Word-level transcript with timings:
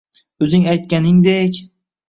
O’zing 0.45 0.65
aytganingdek 0.73 1.63